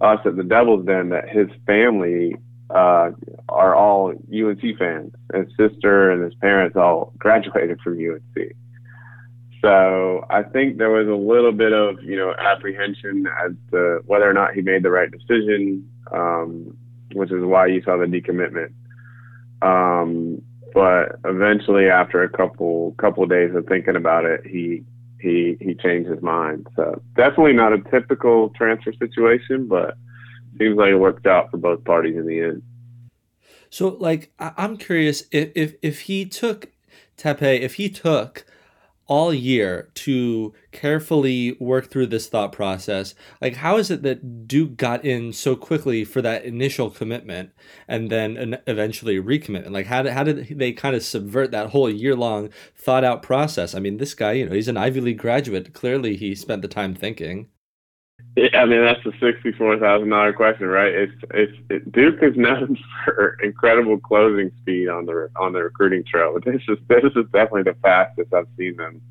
us 0.00 0.20
at 0.24 0.36
the 0.36 0.44
Devil's 0.44 0.86
Den 0.86 1.08
that 1.08 1.28
his 1.28 1.48
family 1.66 2.36
uh, 2.74 3.10
are 3.48 3.74
all 3.74 4.10
UNC 4.10 4.78
fans. 4.78 5.12
His 5.34 5.46
sister 5.58 6.10
and 6.10 6.24
his 6.24 6.34
parents 6.34 6.76
all 6.76 7.12
graduated 7.18 7.80
from 7.80 7.98
UNC. 7.98 8.52
So 9.62 10.26
I 10.28 10.42
think 10.42 10.78
there 10.78 10.90
was 10.90 11.06
a 11.06 11.14
little 11.14 11.52
bit 11.52 11.72
of 11.72 12.02
you 12.02 12.16
know 12.16 12.34
apprehension 12.36 13.28
as 13.44 13.52
to 13.70 14.00
whether 14.06 14.28
or 14.28 14.32
not 14.32 14.54
he 14.54 14.60
made 14.60 14.82
the 14.82 14.90
right 14.90 15.08
decision, 15.10 15.88
um, 16.10 16.76
which 17.12 17.30
is 17.30 17.44
why 17.44 17.66
you 17.66 17.82
saw 17.82 17.96
the 17.96 18.06
decommitment. 18.06 18.72
Um, 19.62 20.42
but 20.74 21.20
eventually, 21.24 21.88
after 21.88 22.22
a 22.22 22.28
couple 22.28 22.92
couple 22.98 23.24
days 23.26 23.54
of 23.54 23.66
thinking 23.66 23.94
about 23.94 24.24
it, 24.24 24.44
he 24.44 24.82
he 25.20 25.56
he 25.60 25.74
changed 25.74 26.10
his 26.10 26.22
mind. 26.22 26.66
So 26.74 27.00
definitely 27.16 27.52
not 27.52 27.72
a 27.72 27.78
typical 27.90 28.48
transfer 28.50 28.92
situation, 28.94 29.68
but 29.68 29.96
seems 30.58 30.76
like 30.76 30.90
it 30.90 30.96
worked 30.96 31.26
out 31.26 31.50
for 31.50 31.56
both 31.56 31.84
parties 31.84 32.16
in 32.16 32.26
the 32.26 32.40
end. 32.40 32.62
So, 33.70 33.88
like, 33.88 34.32
I- 34.38 34.52
I'm 34.56 34.76
curious 34.76 35.24
if 35.30 35.50
if 35.54 35.74
if 35.82 36.00
he 36.00 36.24
took 36.26 36.68
Tepe, 37.16 37.42
if 37.42 37.74
he 37.74 37.88
took 37.88 38.44
all 39.06 39.34
year 39.34 39.90
to 39.94 40.54
carefully 40.70 41.56
work 41.58 41.90
through 41.90 42.06
this 42.06 42.28
thought 42.28 42.52
process, 42.52 43.14
like, 43.40 43.56
how 43.56 43.76
is 43.76 43.90
it 43.90 44.02
that 44.02 44.46
Duke 44.46 44.76
got 44.76 45.04
in 45.04 45.32
so 45.32 45.56
quickly 45.56 46.04
for 46.04 46.22
that 46.22 46.44
initial 46.44 46.88
commitment 46.88 47.50
and 47.88 48.10
then 48.10 48.58
eventually 48.66 49.16
recommitment? 49.20 49.70
Like, 49.70 49.86
how 49.86 50.02
did 50.02 50.12
how 50.12 50.24
did 50.24 50.58
they 50.58 50.72
kind 50.72 50.94
of 50.94 51.02
subvert 51.02 51.50
that 51.50 51.70
whole 51.70 51.90
year 51.90 52.14
long 52.16 52.50
thought 52.76 53.04
out 53.04 53.22
process? 53.22 53.74
I 53.74 53.80
mean, 53.80 53.96
this 53.96 54.14
guy, 54.14 54.32
you 54.32 54.46
know, 54.46 54.54
he's 54.54 54.68
an 54.68 54.76
Ivy 54.76 55.00
League 55.00 55.18
graduate. 55.18 55.72
Clearly, 55.72 56.16
he 56.16 56.34
spent 56.34 56.62
the 56.62 56.68
time 56.68 56.94
thinking. 56.94 57.48
I 58.54 58.64
mean, 58.64 58.82
that's 58.82 59.04
the 59.04 59.12
sixty-four 59.20 59.78
thousand 59.78 60.08
dollar 60.08 60.32
question, 60.32 60.66
right? 60.66 60.92
It's 60.92 61.12
it's 61.34 61.52
it, 61.68 61.92
Duke 61.92 62.22
is 62.22 62.34
known 62.36 62.78
for 63.04 63.36
incredible 63.42 63.98
closing 63.98 64.50
speed 64.60 64.88
on 64.88 65.04
the 65.06 65.28
on 65.36 65.52
the 65.52 65.62
recruiting 65.62 66.02
trail. 66.04 66.32
But 66.34 66.44
this 66.44 66.62
is 66.66 66.78
this 66.88 67.04
is 67.04 67.26
definitely 67.32 67.64
the 67.64 67.76
fastest 67.82 68.32
I've 68.32 68.46
seen 68.56 68.76
them 68.76 69.02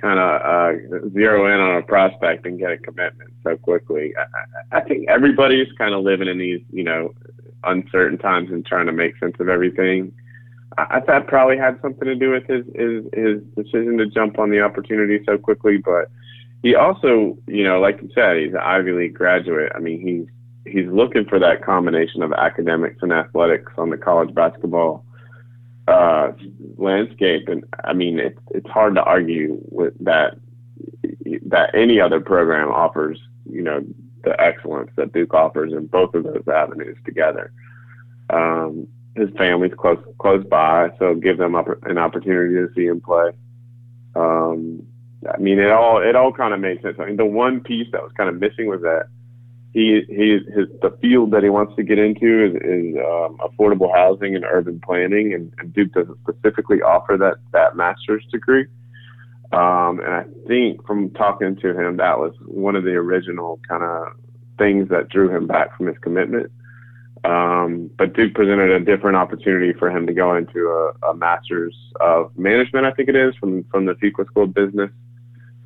kind 0.00 0.18
of 0.18 0.40
uh, 0.42 1.10
zero 1.12 1.46
in 1.46 1.60
on 1.60 1.76
a 1.76 1.82
prospect 1.82 2.46
and 2.46 2.58
get 2.58 2.70
a 2.70 2.78
commitment 2.78 3.30
so 3.42 3.56
quickly. 3.56 4.14
I, 4.16 4.78
I 4.78 4.80
think 4.82 5.08
everybody's 5.08 5.70
kind 5.78 5.94
of 5.94 6.02
living 6.02 6.28
in 6.28 6.38
these, 6.38 6.60
you 6.70 6.84
know, 6.84 7.14
uncertain 7.64 8.18
times 8.18 8.50
and 8.50 8.64
trying 8.64 8.86
to 8.86 8.92
make 8.92 9.18
sense 9.18 9.36
of 9.40 9.48
everything. 9.48 10.12
I, 10.78 10.86
I 10.90 11.00
thought 11.00 11.26
probably 11.26 11.56
had 11.56 11.78
something 11.82 12.06
to 12.06 12.14
do 12.14 12.30
with 12.30 12.46
his, 12.46 12.64
his 12.74 13.04
his 13.12 13.42
decision 13.56 13.98
to 13.98 14.06
jump 14.06 14.38
on 14.38 14.50
the 14.50 14.60
opportunity 14.60 15.20
so 15.26 15.38
quickly, 15.38 15.78
but 15.78 16.10
he 16.62 16.74
also, 16.74 17.38
you 17.46 17.64
know, 17.64 17.80
like 17.80 18.00
you 18.02 18.10
said, 18.14 18.38
he's 18.38 18.52
an 18.52 18.60
Ivy 18.62 18.92
League 18.92 19.14
graduate. 19.14 19.72
I 19.74 19.78
mean, 19.78 20.00
he's 20.00 20.72
he's 20.72 20.88
looking 20.90 21.24
for 21.24 21.38
that 21.38 21.64
combination 21.64 22.22
of 22.22 22.32
academics 22.32 22.98
and 23.02 23.12
athletics 23.12 23.72
on 23.78 23.90
the 23.90 23.96
college 23.96 24.34
basketball 24.34 25.04
uh, 25.86 26.32
landscape. 26.76 27.48
And 27.48 27.64
I 27.84 27.92
mean, 27.92 28.18
it's 28.18 28.38
it's 28.50 28.68
hard 28.68 28.94
to 28.96 29.02
argue 29.02 29.58
with 29.70 29.94
that 30.04 30.38
that 31.46 31.74
any 31.74 32.00
other 32.00 32.20
program 32.20 32.68
offers, 32.68 33.20
you 33.48 33.62
know, 33.62 33.84
the 34.24 34.40
excellence 34.40 34.90
that 34.96 35.12
Duke 35.12 35.34
offers 35.34 35.72
in 35.72 35.86
both 35.86 36.14
of 36.14 36.24
those 36.24 36.46
avenues 36.52 36.98
together. 37.04 37.52
Um, 38.30 38.88
his 39.14 39.30
family's 39.38 39.72
close 39.78 40.02
close 40.18 40.44
by, 40.44 40.90
so 40.98 41.14
give 41.14 41.38
them 41.38 41.54
an 41.54 41.98
opportunity 41.98 42.54
to 42.54 42.68
see 42.74 42.86
him 42.86 43.00
play. 43.00 43.30
Um, 44.14 44.82
I 45.32 45.38
mean, 45.38 45.58
it 45.58 45.70
all 45.70 46.02
it 46.02 46.16
all 46.16 46.32
kind 46.32 46.54
of 46.54 46.60
made 46.60 46.82
sense. 46.82 46.96
I 46.98 47.06
mean, 47.06 47.16
the 47.16 47.26
one 47.26 47.60
piece 47.60 47.88
that 47.92 48.02
was 48.02 48.12
kind 48.16 48.28
of 48.28 48.40
missing 48.40 48.66
was 48.66 48.80
that 48.82 49.08
he 49.72 50.02
he 50.08 50.38
his 50.54 50.68
the 50.80 50.96
field 51.02 51.32
that 51.32 51.42
he 51.42 51.50
wants 51.50 51.74
to 51.76 51.82
get 51.82 51.98
into 51.98 52.46
is, 52.46 52.54
is 52.54 52.96
um, 52.96 53.38
affordable 53.38 53.94
housing 53.94 54.34
and 54.34 54.44
urban 54.44 54.80
planning, 54.84 55.34
and, 55.34 55.52
and, 55.58 55.72
Duke 55.72 55.92
doesn't 55.92 56.18
specifically 56.20 56.80
offer 56.82 57.16
that 57.18 57.36
that 57.52 57.76
master's 57.76 58.24
degree. 58.32 58.66
Um, 59.52 60.00
and 60.00 60.12
I 60.12 60.24
think 60.48 60.84
from 60.86 61.10
talking 61.10 61.56
to 61.56 61.68
him, 61.78 61.98
that 61.98 62.18
was 62.18 62.34
one 62.46 62.74
of 62.74 62.84
the 62.84 62.92
original 62.92 63.60
kind 63.68 63.82
of 63.82 64.08
things 64.58 64.88
that 64.88 65.08
drew 65.08 65.28
him 65.28 65.46
back 65.46 65.76
from 65.76 65.86
his 65.86 65.96
commitment. 65.98 66.50
Um, 67.24 67.90
but 67.98 68.14
Duke 68.14 68.34
presented 68.34 68.70
a 68.70 68.80
different 68.80 69.16
opportunity 69.16 69.72
for 69.72 69.90
him 69.90 70.06
to 70.06 70.14
go 70.14 70.36
into 70.36 70.68
a, 70.68 71.08
a 71.08 71.14
master's 71.14 71.76
of 72.00 72.36
management, 72.36 72.86
I 72.86 72.92
think 72.92 73.08
it 73.08 73.16
is, 73.16 73.34
from 73.36 73.64
from 73.64 73.86
the 73.86 73.94
Fuqua 73.94 74.26
School 74.26 74.44
of 74.44 74.54
Business 74.54 74.90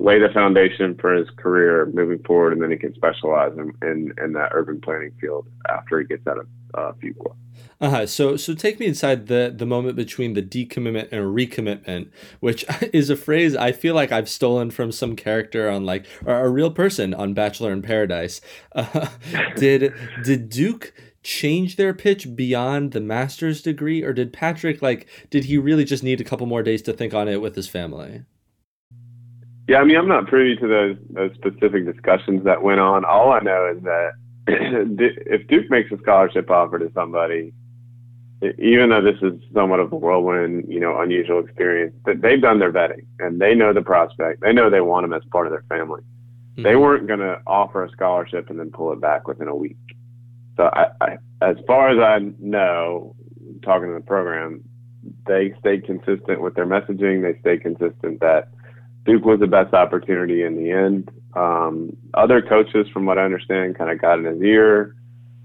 lay 0.01 0.19
the 0.19 0.29
foundation 0.33 0.95
for 0.99 1.13
his 1.13 1.29
career 1.37 1.85
moving 1.93 2.21
forward, 2.23 2.53
and 2.53 2.61
then 2.61 2.71
he 2.71 2.77
can 2.77 2.93
specialize 2.95 3.53
in, 3.53 3.71
in, 3.87 4.13
in 4.23 4.33
that 4.33 4.49
urban 4.53 4.81
planning 4.81 5.11
field 5.21 5.47
after 5.69 5.99
he 5.99 6.05
gets 6.05 6.25
out 6.27 6.39
of 6.39 6.47
uh, 6.73 6.91
Fuqua. 6.93 7.35
Uh-huh. 7.79 8.05
So 8.05 8.37
so 8.37 8.53
take 8.53 8.79
me 8.79 8.85
inside 8.85 9.27
the 9.27 9.53
the 9.55 9.65
moment 9.65 9.95
between 9.95 10.33
the 10.33 10.41
decommitment 10.41 11.11
and 11.11 11.35
recommitment, 11.35 12.09
which 12.39 12.63
is 12.93 13.09
a 13.09 13.15
phrase 13.15 13.55
I 13.55 13.71
feel 13.71 13.95
like 13.95 14.11
I've 14.11 14.29
stolen 14.29 14.71
from 14.71 14.91
some 14.91 15.15
character 15.15 15.69
on 15.69 15.85
like 15.85 16.05
or 16.25 16.45
a 16.45 16.49
real 16.49 16.71
person 16.71 17.13
on 17.13 17.33
Bachelor 17.33 17.71
in 17.71 17.81
Paradise. 17.81 18.39
Uh, 18.73 19.07
did 19.55 19.93
did 20.23 20.49
Duke 20.49 20.93
change 21.23 21.75
their 21.75 21.93
pitch 21.93 22.35
beyond 22.35 22.91
the 22.91 23.01
master's 23.01 23.61
degree, 23.61 24.03
or 24.03 24.13
did 24.13 24.33
Patrick 24.33 24.81
like 24.81 25.07
did 25.29 25.45
he 25.45 25.57
really 25.57 25.83
just 25.83 26.03
need 26.03 26.21
a 26.21 26.23
couple 26.23 26.45
more 26.45 26.63
days 26.63 26.81
to 26.83 26.93
think 26.93 27.13
on 27.13 27.27
it 27.27 27.41
with 27.41 27.55
his 27.55 27.67
family? 27.67 28.23
Yeah, 29.71 29.77
I 29.77 29.85
mean, 29.85 29.95
I'm 29.95 30.09
not 30.09 30.27
privy 30.27 30.57
to 30.57 30.67
those, 30.67 30.97
those 31.11 31.31
specific 31.35 31.85
discussions 31.85 32.43
that 32.43 32.61
went 32.61 32.81
on. 32.81 33.05
All 33.05 33.31
I 33.31 33.39
know 33.39 33.73
is 33.73 33.81
that 33.83 34.11
if 34.47 35.47
Duke 35.47 35.69
makes 35.69 35.89
a 35.93 35.97
scholarship 35.99 36.51
offer 36.51 36.77
to 36.77 36.91
somebody, 36.93 37.53
even 38.59 38.89
though 38.89 39.01
this 39.01 39.15
is 39.21 39.39
somewhat 39.53 39.79
of 39.79 39.93
a 39.93 39.95
whirlwind, 39.95 40.65
you 40.67 40.81
know, 40.81 40.99
unusual 40.99 41.39
experience, 41.39 41.95
that 42.05 42.21
they've 42.21 42.41
done 42.41 42.59
their 42.59 42.73
vetting 42.73 43.05
and 43.19 43.39
they 43.39 43.55
know 43.55 43.71
the 43.71 43.81
prospect. 43.81 44.41
They 44.41 44.51
know 44.51 44.69
they 44.69 44.81
want 44.81 45.05
him 45.05 45.13
as 45.13 45.21
part 45.31 45.47
of 45.47 45.53
their 45.53 45.63
family. 45.69 46.01
Mm-hmm. 46.01 46.63
They 46.63 46.75
weren't 46.75 47.07
going 47.07 47.21
to 47.21 47.39
offer 47.47 47.85
a 47.85 47.89
scholarship 47.91 48.49
and 48.49 48.59
then 48.59 48.71
pull 48.71 48.91
it 48.91 48.99
back 48.99 49.25
within 49.25 49.47
a 49.47 49.55
week. 49.55 49.77
So, 50.57 50.69
I, 50.73 50.87
I, 50.99 51.17
as 51.41 51.55
far 51.65 51.91
as 51.91 51.97
I 51.97 52.29
know, 52.39 53.15
talking 53.63 53.87
to 53.87 53.93
the 53.93 54.01
program, 54.01 54.65
they 55.25 55.53
stayed 55.61 55.85
consistent 55.85 56.41
with 56.41 56.55
their 56.55 56.65
messaging. 56.65 57.21
They 57.21 57.39
stayed 57.39 57.61
consistent 57.61 58.19
that 58.19 58.49
Duke 59.05 59.25
was 59.25 59.39
the 59.39 59.47
best 59.47 59.73
opportunity 59.73 60.43
in 60.43 60.55
the 60.55 60.71
end. 60.71 61.09
Um, 61.35 61.95
other 62.13 62.41
coaches, 62.41 62.87
from 62.93 63.05
what 63.05 63.17
I 63.17 63.23
understand, 63.23 63.77
kind 63.77 63.89
of 63.89 63.99
got 63.99 64.19
in 64.19 64.25
his 64.25 64.41
ear, 64.41 64.95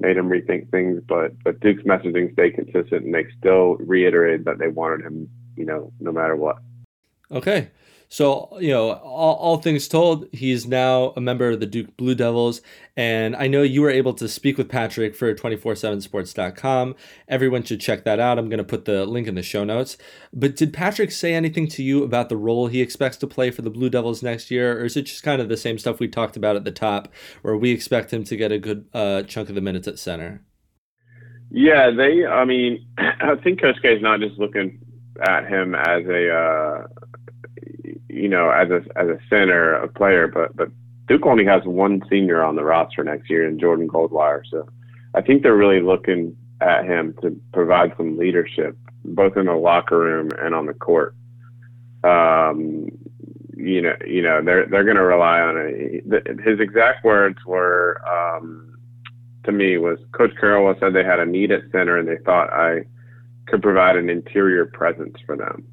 made 0.01 0.17
him 0.17 0.29
rethink 0.29 0.71
things. 0.71 1.03
But 1.07 1.33
but 1.43 1.61
Duke's 1.61 1.83
messaging 1.85 2.33
stayed 2.33 2.55
consistent, 2.55 3.05
and 3.05 3.15
they 3.15 3.27
still 3.39 3.77
reiterated 3.77 4.45
that 4.45 4.59
they 4.59 4.69
wanted 4.69 5.07
him, 5.07 5.31
you 5.57 5.65
know, 5.65 5.93
no 6.01 6.13
matter 6.13 6.37
what. 6.37 6.59
Okay, 7.31 7.69
so, 8.09 8.57
you 8.61 8.71
know, 8.71 8.93
all, 8.93 9.35
all 9.37 9.57
things 9.59 9.89
told, 9.89 10.29
he's 10.33 10.67
now 10.67 11.13
a 11.17 11.21
member 11.21 11.51
of 11.51 11.61
the 11.61 11.67
Duke 11.67 11.97
Blue 11.97 12.15
Devils. 12.15 12.61
And 12.97 13.35
I 13.35 13.49
know 13.49 13.63
you 13.63 13.83
were 13.83 13.91
able 13.91 14.15
to 14.15 14.29
speak 14.29 14.57
with 14.57 14.69
Patrick 14.69 15.15
for 15.15 15.35
247sports.com. 15.35 16.95
Everyone 17.29 17.63
should 17.63 17.81
check 17.81 18.05
that 18.05 18.21
out. 18.21 18.39
I'm 18.39 18.49
going 18.49 18.59
to 18.59 18.65
put 18.65 18.85
the 18.85 19.05
link 19.05 19.27
in 19.27 19.35
the 19.35 19.43
show 19.43 19.65
notes. 19.65 19.97
But 20.33 20.57
did 20.57 20.73
Patrick 20.73 21.11
say 21.11 21.35
anything 21.35 21.67
to 21.69 21.83
you 21.83 22.05
about 22.05 22.29
the 22.29 22.37
role 22.37 22.69
he 22.69 22.81
expects 22.81 23.17
to 23.19 23.27
play 23.27 23.51
for 23.51 23.63
the 23.63 23.71
Blue 23.71 23.91
Devils 23.91 24.23
next 24.23 24.51
year? 24.51 24.81
Or 24.81 24.85
is 24.85 24.97
it 24.97 25.03
just 25.03 25.23
kind 25.23 25.43
of 25.43 25.49
the 25.49 25.57
same 25.57 25.79
stuff 25.79 25.99
we 25.99 26.09
talked 26.09 26.37
about 26.37 26.57
at 26.57 26.65
the 26.65 26.73
top, 26.73 27.09
where 27.43 27.57
we 27.57 27.71
expect 27.71 28.13
him 28.13 28.23
to 28.25 28.37
get 28.37 28.53
a 28.53 28.59
good 28.59 28.87
uh, 28.95 29.23
chunk 29.23 29.49
of 29.49 29.55
the 29.55 29.61
minutes 29.61 29.89
at 29.89 29.99
center? 29.99 30.43
Yeah, 31.51 31.91
they, 31.91 32.25
I 32.25 32.45
mean, 32.45 32.87
I 32.99 33.35
think 33.43 33.61
Coach 33.61 33.77
K 33.83 33.97
is 33.97 34.03
not 34.03 34.21
just 34.21 34.39
looking 34.39 34.81
at 35.21 35.49
him 35.49 35.75
as 35.75 36.05
a, 36.07 36.35
uh, 36.35 36.87
you 38.17 38.29
know, 38.29 38.51
as 38.51 38.71
a 38.71 38.83
as 38.97 39.09
a 39.09 39.19
center, 39.29 39.75
a 39.75 39.89
player, 39.89 40.27
but 40.27 40.57
but 40.57 40.71
Duke 41.07 41.27
only 41.27 41.45
has 41.45 41.63
one 41.65 42.03
senior 42.11 42.43
on 42.43 42.57
the 42.57 42.65
roster 42.65 43.05
next 43.05 43.31
year 43.31 43.47
in 43.47 43.59
Jordan 43.59 43.89
Goldwire. 43.89 44.43
So 44.51 44.69
I 45.15 45.21
think 45.21 45.43
they're 45.43 45.57
really 45.57 45.81
looking 45.81 46.37
at 46.61 46.85
him 46.85 47.15
to 47.23 47.39
provide 47.53 47.93
some 47.97 48.17
leadership, 48.17 48.77
both 49.05 49.37
in 49.37 49.47
the 49.47 49.55
locker 49.55 49.99
room 49.99 50.31
and 50.39 50.55
on 50.55 50.67
the 50.67 50.75
court. 50.75 51.15
Um, 52.03 52.89
you 53.57 53.83
know, 53.83 53.97
you 54.07 54.23
know, 54.23 54.43
they're 54.43 54.67
they're 54.67 54.85
going 54.85 54.97
to 54.97 55.03
rely 55.03 55.41
on 55.41 55.57
it. 55.59 56.41
His 56.41 56.59
exact 56.61 57.05
words 57.05 57.39
were 57.45 58.01
um, 58.09 58.79
to 59.45 59.53
me 59.53 59.79
was 59.79 59.99
Coach 60.13 60.33
Carrawell 60.41 60.79
said 60.81 60.95
they 60.95 61.05
had 61.05 61.21
a 61.21 61.27
need 61.27 61.53
at 61.53 61.63
center 61.71 61.99
and 61.99 62.09
they 62.09 62.19
thought 62.25 62.53
I 62.53 62.85
could 63.47 63.63
provide 63.63 63.97
an 63.97 64.11
interior 64.11 64.67
presence 64.67 65.17
for 65.25 65.37
them. 65.37 65.67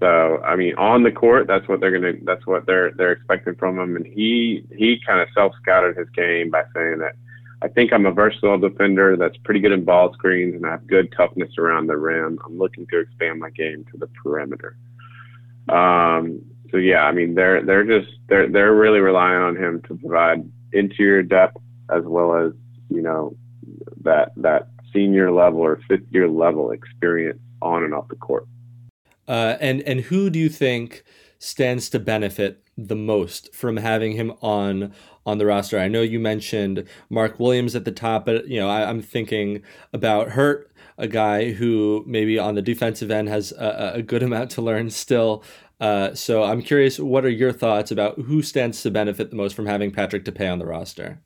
So 0.00 0.42
I 0.42 0.56
mean, 0.56 0.74
on 0.76 1.02
the 1.02 1.12
court, 1.12 1.46
that's 1.46 1.68
what 1.68 1.80
they're 1.80 1.92
gonna, 1.92 2.14
that's 2.24 2.46
what 2.46 2.66
they're 2.66 2.90
they're 2.92 3.12
expecting 3.12 3.54
from 3.56 3.78
him. 3.78 3.96
And 3.96 4.06
he 4.06 4.64
he 4.76 5.00
kind 5.06 5.20
of 5.20 5.28
self 5.34 5.52
scouted 5.60 5.96
his 5.96 6.08
game 6.10 6.50
by 6.50 6.62
saying 6.74 6.98
that 6.98 7.16
I 7.62 7.68
think 7.68 7.92
I'm 7.92 8.06
a 8.06 8.12
versatile 8.12 8.58
defender 8.58 9.16
that's 9.16 9.36
pretty 9.38 9.60
good 9.60 9.72
in 9.72 9.84
ball 9.84 10.14
screens 10.14 10.54
and 10.54 10.64
I 10.66 10.70
have 10.70 10.86
good 10.86 11.12
toughness 11.14 11.58
around 11.58 11.86
the 11.88 11.98
rim. 11.98 12.38
I'm 12.44 12.58
looking 12.58 12.86
to 12.86 13.00
expand 13.00 13.40
my 13.40 13.50
game 13.50 13.84
to 13.92 13.98
the 13.98 14.06
perimeter. 14.06 14.76
Um, 15.68 16.40
so 16.70 16.78
yeah, 16.78 17.02
I 17.02 17.12
mean 17.12 17.34
they're 17.34 17.62
they're 17.62 17.84
just 17.84 18.12
they're 18.28 18.48
they're 18.48 18.74
really 18.74 19.00
relying 19.00 19.42
on 19.42 19.56
him 19.56 19.82
to 19.82 19.96
provide 19.96 20.50
interior 20.72 21.22
depth 21.22 21.58
as 21.90 22.04
well 22.04 22.34
as 22.34 22.52
you 22.88 23.02
know 23.02 23.36
that 24.02 24.32
that 24.36 24.68
senior 24.94 25.30
level 25.30 25.60
or 25.60 25.80
fifth 25.88 26.06
year 26.10 26.28
level 26.28 26.70
experience 26.70 27.40
on 27.60 27.84
and 27.84 27.92
off 27.92 28.08
the 28.08 28.16
court. 28.16 28.46
Uh, 29.30 29.56
and 29.60 29.80
and 29.82 30.00
who 30.00 30.28
do 30.28 30.40
you 30.40 30.48
think 30.48 31.04
stands 31.38 31.88
to 31.88 32.00
benefit 32.00 32.64
the 32.76 32.96
most 32.96 33.54
from 33.54 33.76
having 33.76 34.10
him 34.10 34.32
on 34.42 34.92
on 35.24 35.38
the 35.38 35.46
roster? 35.46 35.78
I 35.78 35.86
know 35.86 36.02
you 36.02 36.18
mentioned 36.18 36.84
Mark 37.08 37.38
Williams 37.38 37.76
at 37.76 37.84
the 37.84 37.92
top, 37.92 38.26
but 38.26 38.48
you 38.48 38.58
know 38.58 38.68
I, 38.68 38.90
am 38.90 39.00
thinking 39.00 39.62
about 39.92 40.30
Hurt, 40.30 40.72
a 40.98 41.06
guy 41.06 41.52
who 41.52 42.02
maybe 42.08 42.40
on 42.40 42.56
the 42.56 42.60
defensive 42.60 43.12
end 43.12 43.28
has 43.28 43.52
a, 43.52 43.92
a 43.94 44.02
good 44.02 44.24
amount 44.24 44.50
to 44.52 44.62
learn 44.62 44.90
still. 44.90 45.44
Uh, 45.78 46.12
so 46.12 46.42
I'm 46.42 46.60
curious, 46.60 46.98
what 46.98 47.24
are 47.24 47.30
your 47.30 47.52
thoughts 47.52 47.92
about 47.92 48.18
who 48.22 48.42
stands 48.42 48.82
to 48.82 48.90
benefit 48.90 49.30
the 49.30 49.36
most 49.36 49.54
from 49.54 49.66
having 49.66 49.92
Patrick 49.92 50.24
Tape 50.24 50.40
on 50.40 50.58
the 50.58 50.66
roster? 50.66 51.20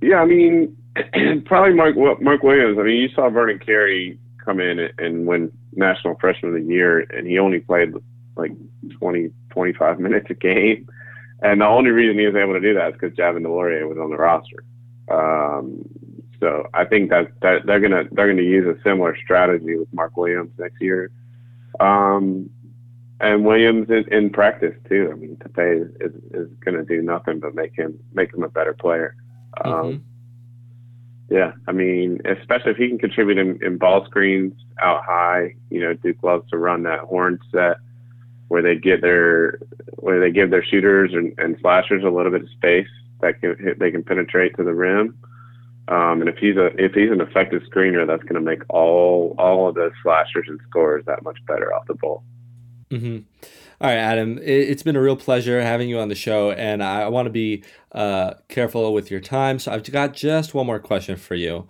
Yeah, 0.00 0.22
I 0.22 0.24
mean, 0.24 0.74
probably 1.44 1.74
Mark 1.74 1.96
Mark 2.22 2.42
Williams. 2.42 2.78
I 2.78 2.82
mean, 2.84 3.02
you 3.02 3.10
saw 3.14 3.28
Vernon 3.28 3.58
Carey 3.58 4.18
come 4.44 4.60
in 4.60 4.90
and 4.98 5.26
win 5.26 5.50
National 5.72 6.16
Freshman 6.20 6.54
of 6.54 6.62
the 6.62 6.72
Year, 6.72 7.00
and 7.00 7.26
he 7.26 7.38
only 7.38 7.60
played 7.60 7.92
like 8.36 8.52
20, 8.98 9.30
25 9.50 10.00
minutes 10.00 10.26
a 10.30 10.34
game. 10.34 10.88
And 11.42 11.60
the 11.60 11.66
only 11.66 11.90
reason 11.90 12.18
he 12.18 12.26
was 12.26 12.36
able 12.36 12.54
to 12.54 12.60
do 12.60 12.74
that 12.74 12.88
is 12.88 12.94
because 12.94 13.16
Javin 13.16 13.42
DeLaurier 13.42 13.88
was 13.88 13.98
on 13.98 14.10
the 14.10 14.16
roster. 14.16 14.64
Um, 15.10 15.84
so 16.40 16.68
I 16.74 16.84
think 16.84 17.10
that, 17.10 17.28
that 17.42 17.66
they're 17.66 17.80
gonna 17.80 18.04
they're 18.12 18.28
gonna 18.28 18.42
use 18.42 18.66
a 18.66 18.80
similar 18.82 19.16
strategy 19.16 19.76
with 19.76 19.92
Mark 19.92 20.16
Williams 20.16 20.50
next 20.58 20.80
year. 20.80 21.10
Um, 21.80 22.50
and 23.20 23.44
Williams 23.44 23.88
in, 23.90 24.04
in, 24.12 24.30
practice 24.30 24.74
too. 24.88 25.10
I 25.10 25.14
mean, 25.14 25.36
Tape 25.56 25.82
is, 25.82 25.88
is, 26.00 26.12
is 26.32 26.48
to 26.64 26.84
do 26.84 27.02
nothing 27.02 27.40
but 27.40 27.54
make 27.54 27.74
him 27.76 27.98
make 28.12 28.32
him 28.34 28.42
a 28.42 28.48
better 28.48 28.74
player. 28.74 29.16
Um, 29.64 29.72
mm-hmm. 29.72 30.13
Yeah, 31.28 31.52
I 31.66 31.72
mean, 31.72 32.20
especially 32.24 32.72
if 32.72 32.76
he 32.76 32.88
can 32.88 32.98
contribute 32.98 33.38
in, 33.38 33.58
in, 33.64 33.78
ball 33.78 34.04
screens 34.04 34.52
out 34.80 35.04
high. 35.04 35.54
You 35.70 35.80
know, 35.80 35.94
Duke 35.94 36.22
loves 36.22 36.48
to 36.50 36.58
run 36.58 36.82
that 36.82 37.00
horn 37.00 37.38
set 37.50 37.78
where 38.48 38.62
they 38.62 38.76
get 38.76 39.00
their 39.00 39.58
where 39.96 40.20
they 40.20 40.30
give 40.30 40.50
their 40.50 40.64
shooters 40.64 41.12
and, 41.14 41.34
and 41.38 41.56
slashers 41.60 42.04
a 42.04 42.10
little 42.10 42.30
bit 42.30 42.42
of 42.42 42.48
space 42.50 42.88
that 43.20 43.40
can 43.40 43.74
they 43.78 43.90
can 43.90 44.02
penetrate 44.02 44.56
to 44.56 44.64
the 44.64 44.74
rim. 44.74 45.18
Um, 45.88 46.20
and 46.20 46.28
if 46.28 46.36
he's 46.36 46.56
a 46.56 46.66
if 46.82 46.92
he's 46.92 47.10
an 47.10 47.20
effective 47.20 47.62
screener, 47.62 48.06
that's 48.06 48.22
going 48.22 48.34
to 48.34 48.40
make 48.40 48.62
all 48.68 49.34
all 49.38 49.68
of 49.68 49.74
those 49.74 49.92
slashers 50.02 50.46
and 50.48 50.60
scores 50.68 51.04
that 51.06 51.22
much 51.22 51.38
better 51.46 51.74
off 51.74 51.86
the 51.86 51.94
ball. 51.94 52.22
Mm-hmm. 52.90 53.18
All 53.80 53.90
right, 53.90 53.96
Adam, 53.96 54.38
it's 54.40 54.84
been 54.84 54.94
a 54.94 55.00
real 55.00 55.16
pleasure 55.16 55.60
having 55.60 55.88
you 55.88 55.98
on 55.98 56.08
the 56.08 56.14
show, 56.14 56.52
and 56.52 56.82
I 56.82 57.08
want 57.08 57.26
to 57.26 57.30
be 57.30 57.64
uh, 57.90 58.34
careful 58.48 58.92
with 58.92 59.10
your 59.10 59.20
time. 59.20 59.58
So 59.58 59.72
I've 59.72 59.90
got 59.90 60.14
just 60.14 60.54
one 60.54 60.66
more 60.66 60.78
question 60.78 61.16
for 61.16 61.34
you. 61.34 61.66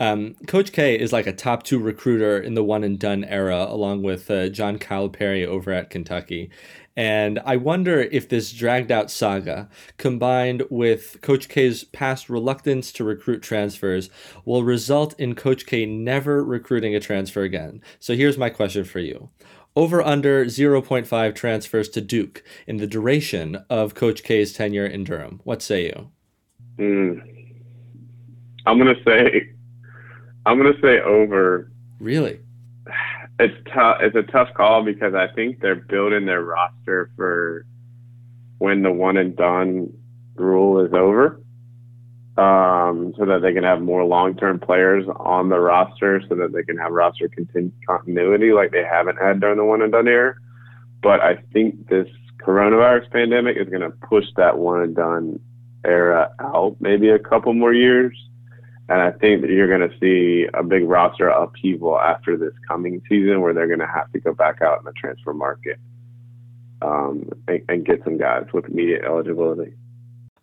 Um, 0.00 0.34
Coach 0.48 0.72
K 0.72 0.98
is 0.98 1.12
like 1.12 1.28
a 1.28 1.32
top 1.32 1.62
two 1.62 1.78
recruiter 1.78 2.36
in 2.40 2.54
the 2.54 2.64
one 2.64 2.82
and 2.82 2.98
done 2.98 3.22
era, 3.22 3.66
along 3.68 4.02
with 4.02 4.28
uh, 4.32 4.48
John 4.48 4.80
Calipari 4.80 5.46
over 5.46 5.72
at 5.72 5.90
Kentucky. 5.90 6.50
And 6.96 7.40
I 7.44 7.56
wonder 7.56 8.00
if 8.00 8.28
this 8.28 8.52
dragged 8.52 8.90
out 8.90 9.10
saga, 9.10 9.68
combined 9.96 10.64
with 10.70 11.18
Coach 11.22 11.48
K's 11.48 11.84
past 11.84 12.28
reluctance 12.28 12.90
to 12.92 13.04
recruit 13.04 13.42
transfers, 13.42 14.10
will 14.44 14.64
result 14.64 15.18
in 15.20 15.36
Coach 15.36 15.66
K 15.66 15.86
never 15.86 16.44
recruiting 16.44 16.96
a 16.96 17.00
transfer 17.00 17.42
again. 17.42 17.80
So 18.00 18.16
here's 18.16 18.38
my 18.38 18.50
question 18.50 18.84
for 18.84 18.98
you 18.98 19.30
over 19.76 20.02
under 20.02 20.44
0.5 20.44 21.34
transfers 21.34 21.88
to 21.90 22.00
Duke 22.00 22.42
in 22.66 22.76
the 22.76 22.86
duration 22.86 23.64
of 23.68 23.94
Coach 23.94 24.22
K's 24.22 24.52
tenure 24.52 24.86
in 24.86 25.04
Durham. 25.04 25.40
What 25.44 25.62
say 25.62 25.86
you? 25.86 26.10
Mm. 26.78 27.22
I'm 28.66 28.78
gonna 28.78 28.94
say, 29.04 29.50
I'm 30.46 30.56
gonna 30.56 30.80
say 30.82 31.00
over. 31.00 31.70
Really? 31.98 32.40
It's 33.38 33.54
tough. 33.72 33.98
It's 34.00 34.16
a 34.16 34.22
tough 34.22 34.48
call 34.54 34.84
because 34.84 35.14
I 35.14 35.28
think 35.34 35.60
they're 35.60 35.74
building 35.74 36.26
their 36.26 36.42
roster 36.42 37.10
for 37.16 37.66
when 38.58 38.82
the 38.82 38.92
one 38.92 39.16
and 39.16 39.36
done 39.36 39.92
rule 40.36 40.84
is 40.84 40.92
over 40.92 41.43
um, 42.36 43.14
so 43.16 43.24
that 43.26 43.40
they 43.42 43.52
can 43.52 43.62
have 43.62 43.80
more 43.80 44.04
long-term 44.04 44.58
players 44.58 45.04
on 45.16 45.48
the 45.48 45.58
roster, 45.58 46.20
so 46.28 46.34
that 46.34 46.52
they 46.52 46.62
can 46.62 46.76
have 46.76 46.92
roster 46.92 47.28
continu- 47.28 47.72
continuity 47.86 48.52
like 48.52 48.72
they 48.72 48.84
haven't 48.84 49.16
had 49.16 49.40
during 49.40 49.56
the 49.56 49.64
one 49.64 49.82
and 49.82 49.92
done 49.92 50.08
era. 50.08 50.34
But 51.02 51.20
I 51.20 51.36
think 51.52 51.88
this 51.88 52.08
coronavirus 52.42 53.10
pandemic 53.10 53.56
is 53.56 53.68
going 53.68 53.82
to 53.82 53.90
push 53.90 54.24
that 54.36 54.58
one 54.58 54.80
and 54.80 54.96
done 54.96 55.40
era 55.84 56.30
out 56.40 56.76
maybe 56.80 57.10
a 57.10 57.18
couple 57.18 57.52
more 57.54 57.72
years. 57.72 58.16
And 58.88 59.00
I 59.00 59.12
think 59.12 59.40
that 59.42 59.50
you're 59.50 59.68
going 59.68 59.88
to 59.88 59.98
see 59.98 60.46
a 60.52 60.62
big 60.62 60.84
roster 60.86 61.28
upheaval 61.28 61.98
after 61.98 62.36
this 62.36 62.52
coming 62.68 63.00
season 63.08 63.40
where 63.40 63.54
they're 63.54 63.66
going 63.66 63.78
to 63.78 63.86
have 63.86 64.10
to 64.12 64.20
go 64.20 64.34
back 64.34 64.60
out 64.60 64.78
in 64.78 64.84
the 64.84 64.92
transfer 64.92 65.32
market 65.32 65.78
um, 66.82 67.30
and, 67.48 67.62
and 67.68 67.86
get 67.86 68.04
some 68.04 68.18
guys 68.18 68.44
with 68.52 68.66
immediate 68.66 69.04
eligibility. 69.04 69.72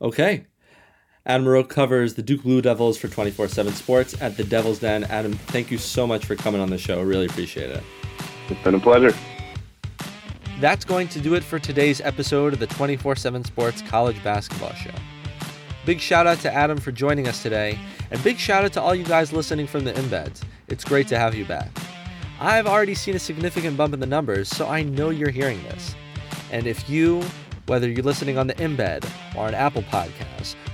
Okay. 0.02 0.46
Adam 1.26 1.48
Rowe 1.48 1.64
covers 1.64 2.16
the 2.16 2.24
Duke 2.24 2.42
Blue 2.42 2.64
Devils 2.64 2.98
for 2.98 3.08
24 3.08 3.48
7 3.48 3.74
Sports 3.74 4.20
at 4.22 4.38
the 4.38 4.44
Devil's 4.44 4.80
Den. 4.80 5.04
Adam, 5.04 5.34
thank 5.34 5.70
you 5.70 5.78
so 5.78 6.08
much 6.08 6.26
for 6.26 6.36
coming 6.36 6.60
on 6.60 6.70
the 6.70 6.80
show. 6.80 7.02
Really 7.04 7.28
appreciate 7.28 7.70
it. 7.70 7.84
It's 8.50 8.64
been 8.64 8.74
a 8.74 8.80
pleasure. 8.80 9.16
That's 10.60 10.84
going 10.84 11.08
to 11.10 11.20
do 11.20 11.36
it 11.36 11.44
for 11.44 11.60
today's 11.60 12.02
episode 12.02 12.54
of 12.54 12.60
the 12.60 12.68
24 12.68 13.16
7 13.16 13.44
Sports 13.44 13.84
College 13.84 14.22
Basketball 14.24 14.74
Show. 14.74 14.94
Big 15.86 16.00
shout 16.00 16.26
out 16.26 16.40
to 16.40 16.52
Adam 16.52 16.80
for 16.80 16.92
joining 16.92 17.28
us 17.28 17.44
today, 17.44 17.78
and 18.10 18.24
big 18.24 18.38
shout 18.38 18.64
out 18.64 18.74
to 18.74 18.82
all 18.82 18.96
you 18.96 19.04
guys 19.04 19.32
listening 19.32 19.68
from 19.68 19.84
the 19.84 19.94
embeds. 19.94 20.42
It's 20.70 20.84
great 20.84 21.08
to 21.10 21.20
have 21.20 21.36
you 21.36 21.46
back. 21.46 21.70
I've 22.40 22.66
already 22.66 22.96
seen 22.96 23.16
a 23.16 23.20
significant 23.20 23.78
bump 23.78 23.94
in 23.94 24.00
the 24.00 24.08
numbers, 24.08 24.50
so 24.50 24.68
I 24.68 24.82
know 24.82 25.12
you're 25.12 25.30
hearing 25.30 25.62
this. 25.64 25.96
And 26.52 26.66
if 26.66 26.90
you, 26.90 27.24
whether 27.68 27.88
you're 27.88 28.04
listening 28.04 28.40
on 28.40 28.48
the 28.48 28.56
embed 28.56 29.08
or 29.36 29.48
an 29.48 29.54
Apple 29.54 29.84
Podcasts 29.84 30.31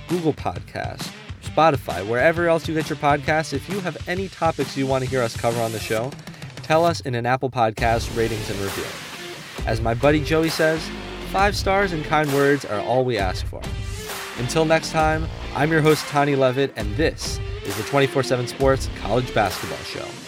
Google 0.08 0.32
Podcasts, 0.32 1.10
Spotify, 1.42 2.06
wherever 2.06 2.48
else 2.48 2.66
you 2.66 2.74
get 2.74 2.88
your 2.88 2.98
podcasts. 2.98 3.52
If 3.52 3.68
you 3.68 3.80
have 3.80 3.96
any 4.08 4.28
topics 4.28 4.76
you 4.76 4.86
want 4.86 5.04
to 5.04 5.10
hear 5.10 5.22
us 5.22 5.36
cover 5.36 5.60
on 5.60 5.72
the 5.72 5.78
show, 5.78 6.10
tell 6.62 6.84
us 6.84 7.00
in 7.00 7.14
an 7.14 7.26
Apple 7.26 7.50
Podcast 7.50 8.16
ratings 8.16 8.50
and 8.50 8.58
review. 8.60 8.84
As 9.66 9.80
my 9.80 9.94
buddy 9.94 10.22
Joey 10.22 10.48
says, 10.48 10.82
five 11.30 11.56
stars 11.56 11.92
and 11.92 12.04
kind 12.04 12.32
words 12.32 12.64
are 12.64 12.80
all 12.80 13.04
we 13.04 13.18
ask 13.18 13.46
for. 13.46 13.60
Until 14.38 14.64
next 14.64 14.92
time, 14.92 15.26
I'm 15.54 15.70
your 15.70 15.82
host, 15.82 16.06
Tani 16.06 16.36
Levitt, 16.36 16.72
and 16.76 16.94
this 16.96 17.38
is 17.64 17.76
the 17.76 17.82
24 17.84 18.22
7 18.22 18.46
Sports 18.46 18.88
College 19.00 19.32
Basketball 19.34 19.78
Show. 19.78 20.27